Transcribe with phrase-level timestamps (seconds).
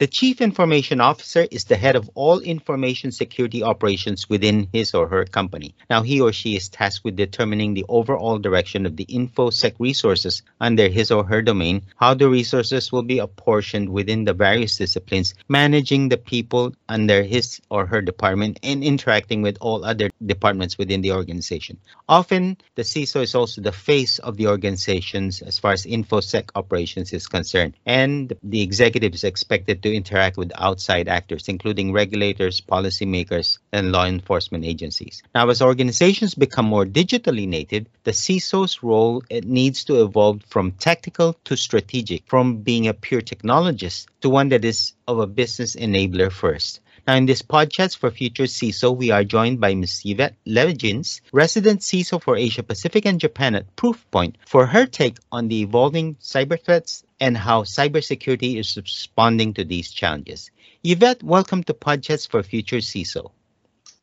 [0.00, 5.08] The Chief Information Officer is the head of all information security operations within his or
[5.08, 5.74] her company.
[5.90, 10.42] Now, he or she is tasked with determining the overall direction of the InfoSec resources
[10.60, 15.34] under his or her domain, how the resources will be apportioned within the various disciplines,
[15.48, 21.00] managing the people under his or her department, and interacting with all other departments within
[21.00, 21.76] the organization.
[22.08, 27.12] Often, the CISO is also the face of the organizations as far as InfoSec operations
[27.12, 33.58] is concerned, and the executive is expected to interact with outside actors, including regulators, policymakers,
[33.72, 35.22] and law enforcement agencies.
[35.34, 41.34] Now, as organizations become more digitally native, the CISO's role needs to evolve from tactical
[41.44, 46.30] to strategic, from being a pure technologist to one that is of a business enabler
[46.30, 46.80] first.
[47.08, 50.02] Now, in this podcast for Future CISO, we are joined by Ms.
[50.04, 55.48] Yvette Lejins, resident CISO for Asia Pacific and Japan at Proofpoint, for her take on
[55.48, 60.50] the evolving cyber threats and how cybersecurity is responding to these challenges.
[60.84, 63.30] Yvette, welcome to Podchats for Future CISO.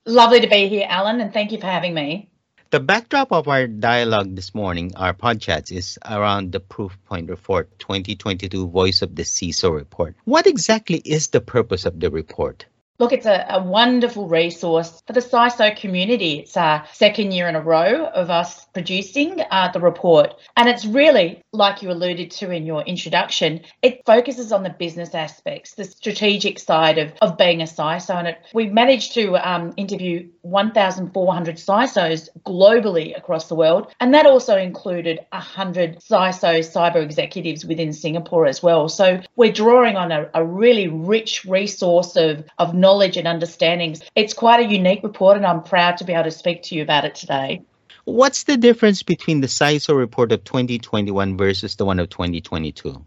[0.08, 2.28] Lovely to be here, Alan, and thank you for having me.
[2.72, 8.67] The backdrop of our dialogue this morning, our podcast, is around the Proofpoint Report 2022
[8.67, 10.16] Voice of the CISO report.
[10.23, 12.66] What exactly is the purpose of the report?
[12.97, 16.39] Look, it's a, a, wonderful resource for the CISO community.
[16.39, 20.35] It's our second year in a row of us producing uh, the report.
[20.55, 25.13] And it's really, like you alluded to in your introduction, it focuses on the business
[25.13, 28.16] aspects, the strategic side of, of being a CISO.
[28.16, 33.93] And it, we managed to um, interview 1,400 CISOs globally across the world.
[33.99, 38.88] And that also included 100 CISO cyber executives within Singapore as well.
[38.88, 44.03] So we're drawing on a, a really rich resource of, of knowledge and understandings.
[44.16, 46.83] It's quite a unique report, and I'm proud to be able to speak to you
[46.83, 47.64] about it today.
[48.03, 53.03] What's the difference between the CISO report of 2021 versus the one of 2022?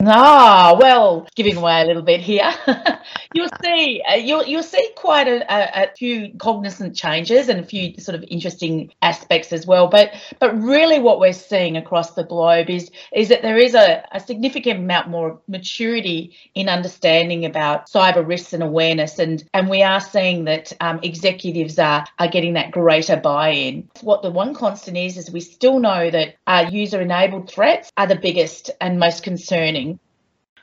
[0.00, 2.48] Ah, well, giving away a little bit here.
[3.34, 7.64] you'll see, uh, you'll you'll see quite a, a, a, few cognizant changes and a
[7.64, 9.88] few sort of interesting aspects as well.
[9.88, 14.06] But but really, what we're seeing across the globe is is that there is a,
[14.12, 19.82] a significant amount more maturity in understanding about cyber risks and awareness, and and we
[19.82, 23.88] are seeing that um, executives are are getting that greater buy-in.
[24.02, 28.14] What the one constant is is we still know that uh, user-enabled threats are the
[28.14, 29.87] biggest and most concerning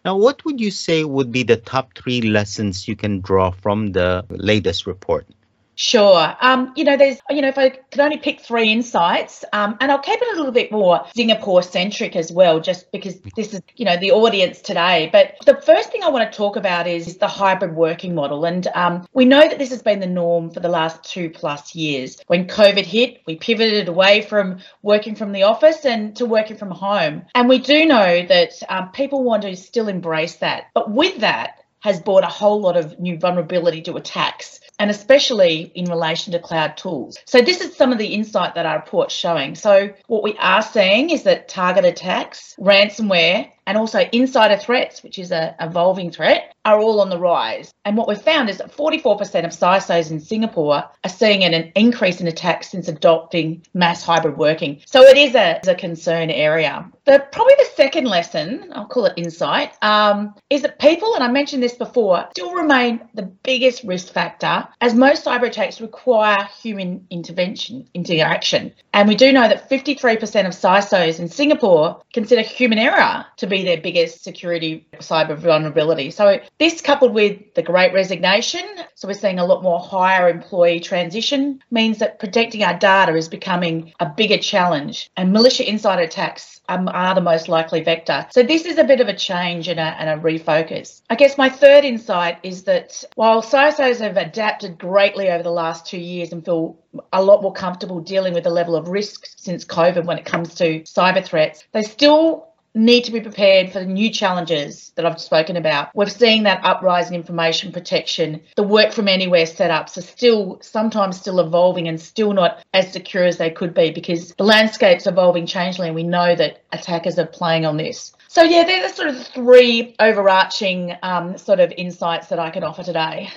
[0.06, 3.92] now, what would you say would be the top three lessons you can draw from
[3.92, 5.28] the latest report?
[5.76, 6.36] Sure.
[6.40, 9.92] Um, you know, there's, you know, if I could only pick three insights, um, and
[9.92, 13.62] I'll keep it a little bit more Singapore centric as well, just because this is,
[13.76, 15.10] you know, the audience today.
[15.12, 18.46] But the first thing I want to talk about is the hybrid working model.
[18.46, 21.76] And um, we know that this has been the norm for the last two plus
[21.76, 22.18] years.
[22.28, 26.72] When COVID hit, we pivoted away from working from the office and to working from
[26.72, 27.24] home.
[27.36, 30.68] And we do know that um, people want to still embrace that.
[30.74, 35.72] But with that, has brought a whole lot of new vulnerability to attacks and especially
[35.76, 37.20] in relation to cloud tools.
[37.26, 39.54] So this is some of the insight that our report's showing.
[39.54, 45.20] So what we are seeing is that target attacks, ransomware, and also insider threats, which
[45.20, 47.74] is a evolving threat, are all on the rise.
[47.86, 52.20] And what we've found is that 44% of CISOs in Singapore are seeing an increase
[52.20, 54.82] in attacks since adopting mass hybrid working.
[54.86, 56.90] So it is a, a concern area.
[57.06, 61.28] The, probably the second lesson, I'll call it insight, um, is that people, and I
[61.28, 67.06] mentioned this before, still remain the biggest risk factor as most cyber attacks require human
[67.12, 68.74] intervention, interaction.
[68.94, 70.16] And we do know that 53%
[70.48, 76.12] of CISOs in Singapore consider human error to be their biggest security cyber vulnerability.
[76.12, 78.64] So this coupled with the great resignation,
[78.96, 83.28] so we're seeing a lot more higher employee transition, means that protecting our data is
[83.28, 85.10] becoming a bigger challenge.
[85.16, 88.26] And militia insider attacks um, are the most likely vector.
[88.32, 91.02] So this is a bit of a change and a, and a refocus.
[91.10, 95.86] I guess my third insight is that while CISOs have adapted greatly over the last
[95.86, 96.78] two years and feel
[97.14, 100.56] a lot more comfortable dealing with the level of risk since COVID when it comes
[100.56, 105.20] to cyber threats, they still need to be prepared for the new challenges that I've
[105.20, 105.90] spoken about.
[105.96, 108.42] We're seeing that uprise in information protection.
[108.56, 113.24] The work from anywhere setups are still sometimes still evolving and still not as secure
[113.24, 117.26] as they could be because the landscape's evolving changely and we know that attackers are
[117.26, 118.14] playing on this.
[118.28, 122.64] So yeah, they're the sort of three overarching um, sort of insights that I can
[122.64, 123.30] offer today.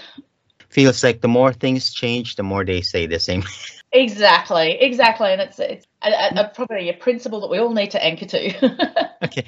[0.71, 3.43] Feels like the more things change, the more they say the same.
[3.93, 6.55] Exactly, exactly, and it's it's a, a, a, mm.
[6.55, 9.15] probably a principle that we all need to anchor to.
[9.25, 9.45] okay,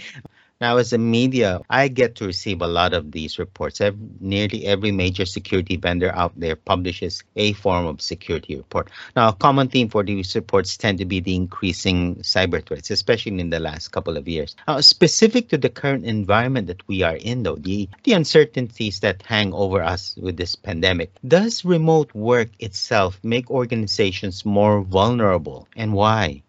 [0.61, 3.81] Now, as a media, I get to receive a lot of these reports.
[3.81, 8.91] Every, nearly every major security vendor out there publishes a form of security report.
[9.17, 13.41] Now, a common theme for these reports tend to be the increasing cyber threats, especially
[13.41, 14.55] in the last couple of years.
[14.69, 19.23] Now, specific to the current environment that we are in, though, the, the uncertainties that
[19.23, 25.95] hang over us with this pandemic, does remote work itself make organizations more vulnerable, and
[25.95, 26.43] why?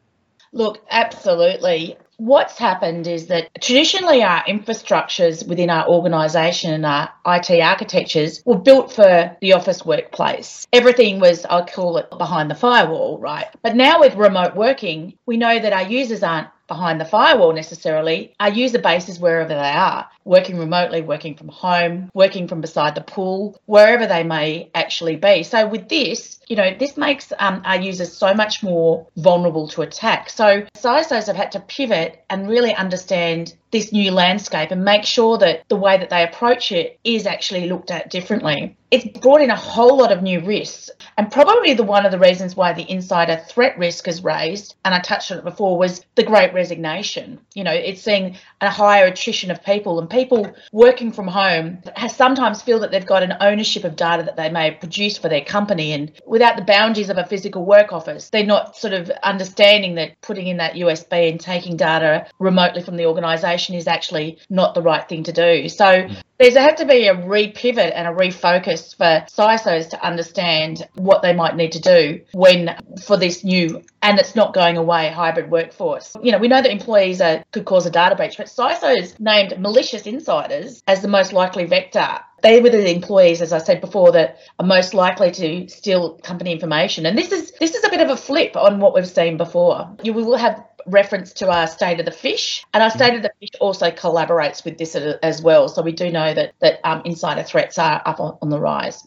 [0.51, 7.49] Look, absolutely what's happened is that traditionally our infrastructures within our organisation and our IT
[7.59, 10.67] architectures were built for the office workplace.
[10.71, 13.47] Everything was, I'll call it, behind the firewall, right?
[13.63, 18.35] But now with remote working, we know that our users aren't behind the firewall necessarily.
[18.39, 22.95] Our user base is wherever they are, working remotely, working from home, working from beside
[22.95, 25.43] the pool, wherever they may actually be.
[25.43, 29.81] So with this, you know, this makes um, our users so much more vulnerable to
[29.81, 30.29] attack.
[30.29, 35.37] So CISOs have had to pivot and really understand this new landscape and make sure
[35.37, 38.75] that the way that they approach it is actually looked at differently.
[38.91, 42.19] It's brought in a whole lot of new risks, and probably the one of the
[42.19, 46.05] reasons why the insider threat risk is raised, and I touched on it before, was
[46.15, 47.39] the great resignation.
[47.53, 52.61] You know, it's seeing a higher attrition of people, and people working from home sometimes
[52.61, 55.43] feel that they've got an ownership of data that they may have produced for their
[55.43, 59.95] company, and without the boundaries of a physical work office, they're not sort of understanding
[59.95, 64.75] that putting in that USB and taking data remotely from the organisation is actually not
[64.75, 65.69] the right thing to do.
[65.69, 66.07] So
[66.41, 71.33] there's had to be a repivot and a refocus for CISOs to understand what they
[71.33, 76.17] might need to do when for this new and it's not going away hybrid workforce.
[76.23, 79.59] You know, we know that employees are, could cause a data breach, but CISOs named
[79.59, 84.11] malicious insiders as the most likely vector they were the employees, as I said before,
[84.13, 87.05] that are most likely to steal company information.
[87.05, 89.95] And this is this is a bit of a flip on what we've seen before.
[90.03, 92.95] You will have reference to our state of the Phish, and our mm.
[92.95, 95.67] state of the Phish also collaborates with this as well.
[95.67, 99.03] So we do know that that um, insider threats are up on, on the rise.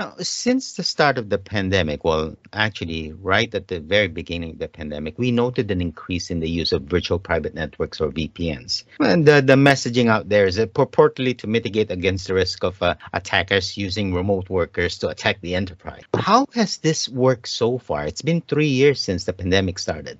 [0.00, 4.58] Now, since the start of the pandemic, well, actually, right at the very beginning of
[4.58, 8.84] the pandemic, we noted an increase in the use of virtual private networks or VPNs.
[8.98, 12.82] And the, the messaging out there is that purportedly to mitigate against the risk of
[12.82, 16.00] uh, attackers using remote workers to attack the enterprise.
[16.16, 18.06] How has this worked so far?
[18.06, 20.18] It's been three years since the pandemic started.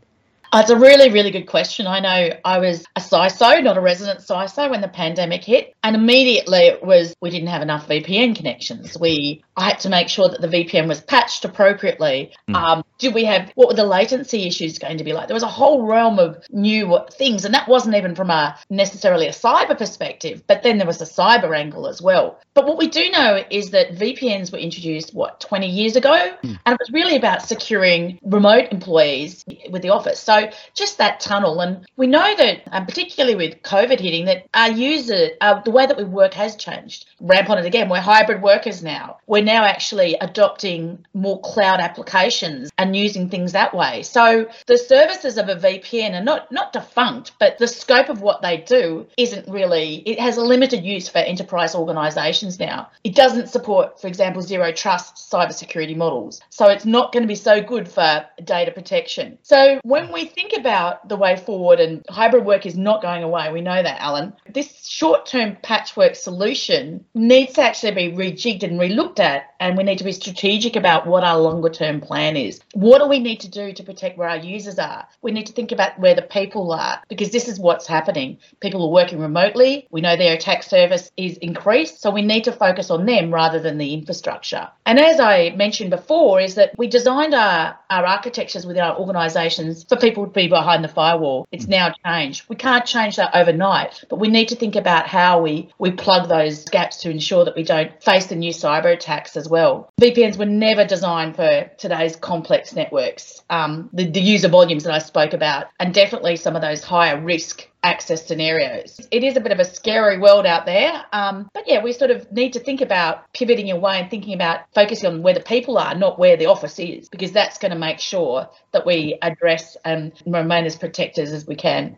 [0.52, 1.87] Uh, it's a really, really good question.
[1.87, 5.94] I know I was a CISO, not a resident CISO, when the pandemic hit, and
[5.94, 8.99] immediately it was we didn't have enough VPN connections.
[8.99, 12.32] We I had to make sure that the VPN was patched appropriately.
[12.49, 12.55] Mm.
[12.56, 15.29] Um, did we have what were the latency issues going to be like?
[15.29, 19.29] There was a whole realm of new things, and that wasn't even from a necessarily
[19.29, 22.41] a cyber perspective, but then there was a cyber angle as well.
[22.55, 26.58] But what we do know is that VPNs were introduced what 20 years ago, mm.
[26.67, 30.19] and it was really about securing remote employees with the office.
[30.19, 30.39] So
[30.75, 31.60] just that tunnel.
[31.60, 35.87] And we know that, um, particularly with COVID hitting, that our user, uh, the way
[35.87, 37.06] that we work has changed.
[37.20, 37.88] Ramp on it again.
[37.88, 39.19] We're hybrid workers now.
[39.26, 44.02] We're now actually adopting more cloud applications and using things that way.
[44.02, 48.43] So the services of a VPN are not not defunct, but the scope of what
[48.43, 50.02] they do isn't really.
[50.06, 52.90] It has a limited use for enterprise organisations now.
[53.04, 56.40] It doesn't support, for example, zero trust cybersecurity models.
[56.50, 59.38] So it's not going to be so good for data protection.
[59.43, 63.53] So when we think about the way forward, and hybrid work is not going away,
[63.53, 68.81] we know that, Alan, this short term patchwork solution needs to actually be rejigged and
[68.81, 72.61] relooked at, and we need to be strategic about what our longer term plan is.
[72.73, 75.06] What do we need to do to protect where our users are?
[75.23, 78.38] We need to think about where the people are, because this is what's happening.
[78.61, 82.53] People are working remotely, we know their attack surface is increased, so we need to
[82.53, 84.69] focus on them rather than the infrastructure.
[84.87, 89.84] And as I mentioned before, is that we designed our, our architectures within our organisations
[89.84, 91.46] for people would be behind the firewall.
[91.53, 92.48] It's now changed.
[92.48, 96.29] We can't change that overnight, but we need to think about how we, we plug
[96.29, 99.91] those gaps to ensure that we don't face the new cyber attacks as well.
[100.00, 104.98] VPNs were never designed for today's complex networks, um, the, the user volumes that I
[104.98, 109.01] spoke about, and definitely some of those higher risk access scenarios.
[109.10, 111.05] It is a bit of a scary world out there.
[111.13, 114.60] Um, but yeah, we sort of need to think about pivoting away and thinking about
[114.75, 117.79] focusing on where the people are, not where the office is, because that's going to
[117.79, 121.96] make sure that we address and remain as protectors as we can.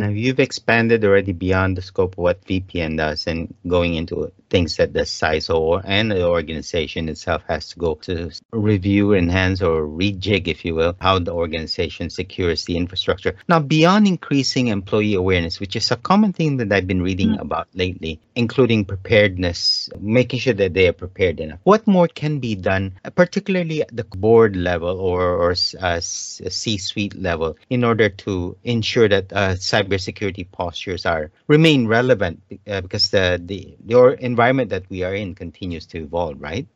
[0.00, 4.76] Now you've expanded already beyond the scope of what VPN does and going into things
[4.76, 9.86] that the CISO or and the organization itself has to go to review, enhance, or
[9.86, 13.36] rejig, if you will, how the organization secures the infrastructure.
[13.46, 17.42] Now, beyond increasing employee awareness, which is a common thing that I've been reading mm-hmm.
[17.42, 21.60] about lately, including preparedness, making sure that they are prepared enough.
[21.64, 27.56] What more can be done, particularly at the board level or, or uh, C-suite level,
[27.68, 33.40] in order to ensure that uh, cyber cybersecurity postures are remain relevant uh, because the,
[33.44, 36.66] the the environment that we are in continues to evolve, right?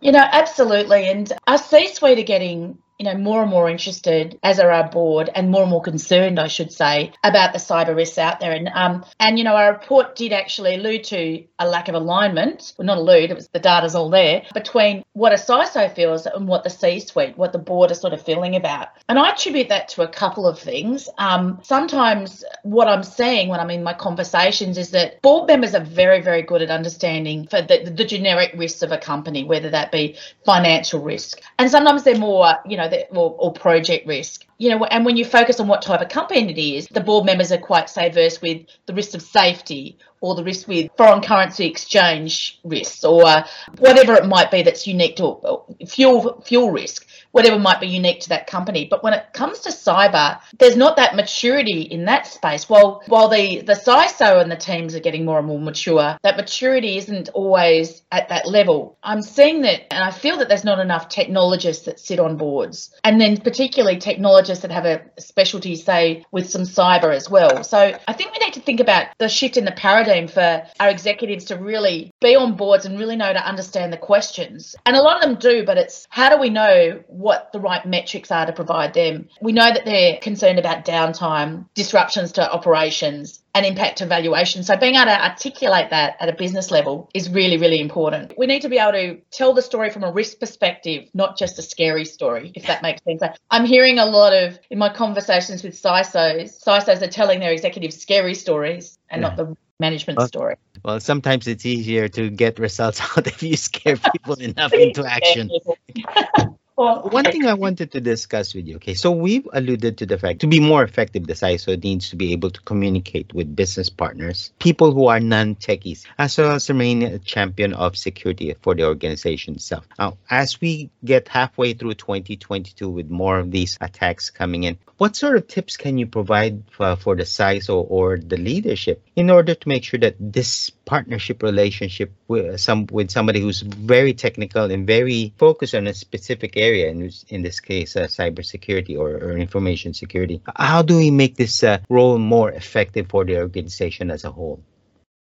[0.00, 1.08] You know, absolutely.
[1.08, 5.30] And our C-suite are getting you know, more and more interested, as are our board,
[5.34, 8.52] and more and more concerned, I should say, about the cyber risks out there.
[8.52, 12.74] And um, and you know, our report did actually allude to a lack of alignment.
[12.76, 16.48] Well, not allude; it was the data's all there between what a CISO feels and
[16.48, 18.88] what the C-suite, what the board are sort of feeling about.
[19.08, 21.08] And I attribute that to a couple of things.
[21.18, 25.84] Um, sometimes what I'm seeing when I'm in my conversations is that board members are
[25.84, 29.92] very, very good at understanding for the, the generic risks of a company, whether that
[29.92, 34.46] be financial risk, and sometimes they're more, you know know, or, or project risk.
[34.58, 37.24] You know, and when you focus on what type of company it is, the board
[37.26, 38.10] members are quite say
[38.40, 43.46] with the risk of safety or the risk with foreign currency exchange risks or uh,
[43.78, 48.20] whatever it might be that's unique to uh, fuel fuel risk whatever might be unique
[48.20, 48.86] to that company.
[48.88, 52.68] But when it comes to cyber, there's not that maturity in that space.
[52.68, 56.36] While while the the CISO and the teams are getting more and more mature, that
[56.36, 58.98] maturity isn't always at that level.
[59.02, 62.94] I'm seeing that, and I feel that there's not enough technologists that sit on boards,
[63.02, 67.64] and then particularly technologists that have a specialty, say, with some cyber as well.
[67.64, 70.90] So I think we need to think about the shift in the paradigm for our
[70.90, 74.74] executives to really be on boards and really know to understand the questions.
[74.86, 77.84] And a lot of them do, but it's how do we know what the right
[77.84, 79.28] metrics are to provide them.
[79.40, 84.62] We know that they're concerned about downtime, disruptions to operations, and impact to valuation.
[84.62, 88.32] So being able to articulate that at a business level is really, really important.
[88.38, 91.58] We need to be able to tell the story from a risk perspective, not just
[91.58, 93.22] a scary story, if that makes sense.
[93.50, 98.00] I'm hearing a lot of in my conversations with CISOs, CISOs are telling their executives
[98.00, 99.28] scary stories and yeah.
[99.28, 100.56] not the management well, story.
[100.84, 105.50] Well, sometimes it's easier to get results out if you scare people enough into action.
[106.74, 108.76] Well, one thing I wanted to discuss with you.
[108.76, 112.16] Okay, so we've alluded to the fact to be more effective, the CISO needs to
[112.16, 117.02] be able to communicate with business partners, people who are non-techies, as well as remain
[117.02, 119.86] a champion of security for the organization itself.
[119.98, 125.16] Now, as we get halfway through 2022 with more of these attacks coming in, what
[125.16, 129.52] sort of tips can you provide for, for the CISO or the leadership in order
[129.52, 134.86] to make sure that this partnership relationship with some with somebody who's very technical and
[134.86, 139.92] very focused on a specific area, in, in this case, uh, cybersecurity or, or information
[139.92, 144.30] security, how do we make this uh, role more effective for the organization as a
[144.30, 144.62] whole?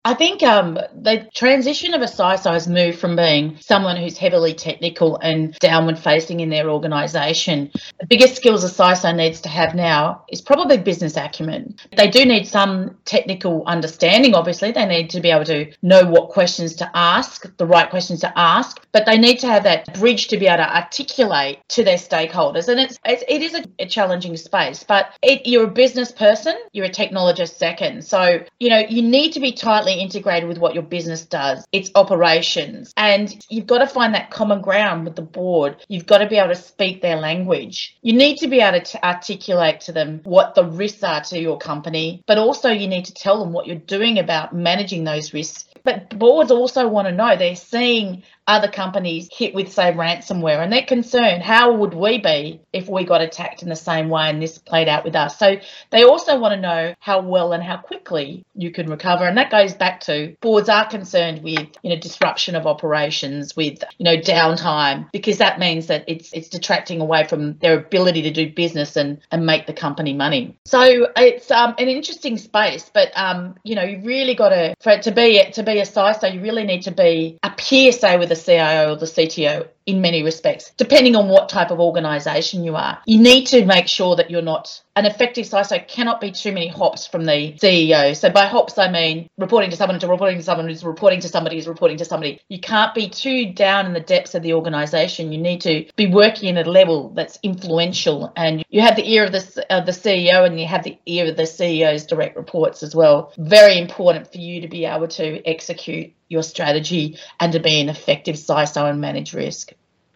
[0.04, 4.52] I think um, the transition of a CISO has moved from being someone who's heavily
[4.52, 7.70] technical and downward facing in their organisation.
[8.00, 11.76] The biggest skills a CISO needs to have now is probably business acumen.
[11.96, 14.72] They do need some technical understanding, obviously.
[14.72, 18.36] They need to be able to know what questions to ask, the right questions to
[18.36, 21.96] ask, but they need to have that bridge to be able to articulate to their
[21.96, 22.66] stakeholders.
[22.66, 26.56] And it's, it's it is a, a challenging space, but it, you're a business person,
[26.72, 28.04] you're a technologist second.
[28.04, 31.90] So, you know, you need to be tightly integrated with what your business does, its
[31.94, 32.92] operations.
[32.96, 35.84] And you've got to find that common ground with the board.
[35.88, 37.96] You've got to be able to speak their language.
[38.02, 41.58] You need to be able to articulate to them what the risks are to your
[41.58, 45.66] company, but also you need to tell them what you're doing about managing those risks.
[45.84, 50.72] But boards also want to know they're seeing other companies hit with, say, ransomware, and
[50.72, 54.42] they're concerned how would we be if we got attacked in the same way and
[54.42, 55.38] this played out with us?
[55.38, 55.56] So
[55.90, 59.24] they also want to know how well and how quickly you can recover.
[59.24, 63.82] And that goes back to boards are concerned with, you know, disruption of operations, with,
[63.98, 68.30] you know, downtime, because that means that it's it's detracting away from their ability to
[68.30, 70.56] do business and, and make the company money.
[70.64, 74.90] So it's um, an interesting space, but um, you know, you really got to for
[74.90, 78.16] it to be to be a CISO, you really need to be a peer, say,
[78.16, 82.64] with the CIO or the CTO in many respects, depending on what type of organization
[82.64, 82.98] you are.
[83.06, 86.68] You need to make sure that you're not an effective CISO cannot be too many
[86.68, 88.14] hops from the CEO.
[88.14, 91.28] So by hops, I mean reporting to someone to reporting to someone who's reporting to
[91.28, 92.40] somebody who's reporting to somebody.
[92.48, 95.32] You can't be too down in the depths of the organization.
[95.32, 99.24] You need to be working at a level that's influential and you have the ear
[99.24, 102.82] of the, of the CEO and you have the ear of the CEO's direct reports
[102.82, 103.32] as well.
[103.38, 107.88] Very important for you to be able to execute your strategy and to be an
[107.88, 109.71] effective CISO and manage risk.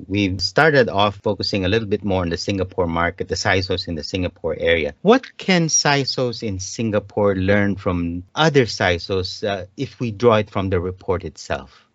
[0.07, 3.95] We've started off focusing a little bit more on the Singapore market, the CISOs in
[3.95, 4.95] the Singapore area.
[5.03, 10.71] What can CISOs in Singapore learn from other CISOs uh, if we draw it from
[10.71, 11.86] the report itself?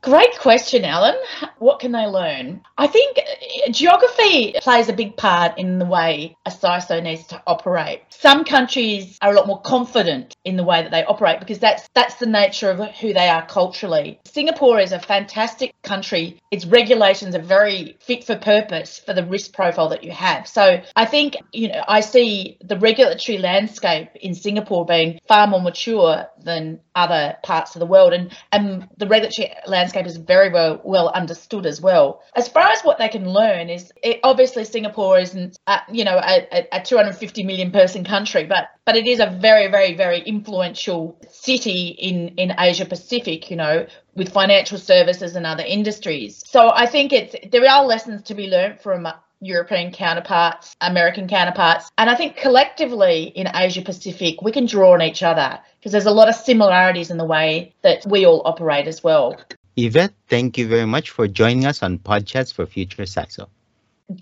[0.00, 1.16] Great question, Alan.
[1.58, 2.62] What can they learn?
[2.76, 7.42] I think uh, geography plays a big part in the way a CISO needs to
[7.48, 8.02] operate.
[8.10, 11.88] Some countries are a lot more confident in the way that they operate because that's
[11.94, 14.20] that's the nature of who they are culturally.
[14.24, 16.40] Singapore is a fantastic country.
[16.52, 20.46] Its regulations are very fit for purpose for the risk profile that you have.
[20.46, 25.60] So I think you know I see the regulatory landscape in Singapore being far more
[25.60, 30.80] mature than other parts of the world, and and the regulatory landscape is very well
[30.84, 32.22] well understood as well.
[32.34, 35.58] As far as what they can learn is, it, obviously Singapore isn't
[35.90, 39.94] you know a, a 250 million person country, but but it is a very very
[39.94, 43.50] very influential city in in Asia Pacific.
[43.50, 43.86] You know
[44.18, 46.42] with financial services and other industries.
[46.44, 49.06] So I think it's there are lessons to be learned from
[49.40, 51.90] European counterparts, American counterparts.
[51.96, 56.06] And I think collectively in Asia Pacific, we can draw on each other because there's
[56.06, 59.40] a lot of similarities in the way that we all operate as well.
[59.76, 63.46] Yvette, thank you very much for joining us on Podchats for Future CISO.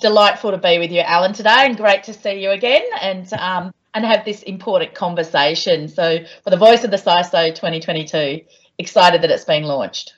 [0.01, 3.73] Delightful to be with you, Alan, today, and great to see you again and um,
[3.95, 5.89] and have this important conversation.
[5.89, 8.43] So, for the Voice of the CISO 2022,
[8.79, 10.16] excited that it's been launched.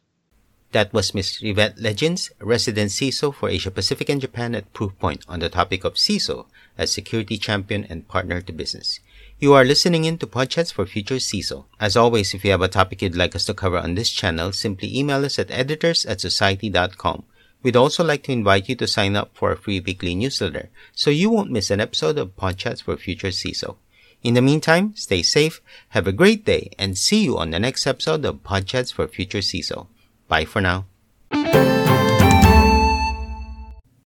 [0.73, 1.39] That was Ms.
[1.41, 5.95] Yvette Lejins, resident CISO for Asia Pacific and Japan at Proofpoint on the topic of
[5.95, 6.45] CISO
[6.77, 9.01] as security champion and partner to business.
[9.41, 11.65] You are listening in to Podchats for Future CISO.
[11.81, 14.53] As always, if you have a topic you'd like us to cover on this channel,
[14.53, 17.25] simply email us at editors at society.com.
[17.63, 21.09] We'd also like to invite you to sign up for our free weekly newsletter so
[21.09, 23.77] you won't miss an episode of Podchats for Future CISO.
[24.23, 27.87] In the meantime, stay safe, have a great day, and see you on the next
[27.87, 29.87] episode of Podchats for Future CISO.
[30.29, 30.85] Bye for now.